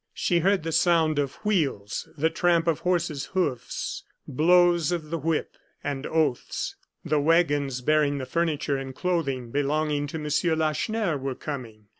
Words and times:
She 0.15 0.39
heard 0.39 0.63
the 0.63 0.71
sound 0.71 1.19
of 1.19 1.35
wheels, 1.45 2.09
the 2.17 2.31
tramp 2.31 2.65
of 2.65 2.79
horses' 2.79 3.25
hoofs, 3.37 4.03
blows 4.27 4.91
of 4.91 5.11
the 5.11 5.17
whip, 5.19 5.57
and 5.83 6.07
oaths. 6.07 6.75
The 7.05 7.19
wagons 7.19 7.81
bearing 7.81 8.17
the 8.17 8.25
furniture 8.25 8.77
and 8.77 8.95
clothing 8.95 9.51
belonging 9.51 10.07
to 10.07 10.17
M. 10.17 10.57
Lacheneur 10.57 11.17
were 11.19 11.35
coming. 11.35 11.85